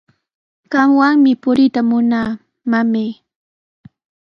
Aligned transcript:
Qamwanmi 0.71 1.31
puriyta 1.41 1.81
munaa, 1.89 2.29
mamay. 2.71 3.11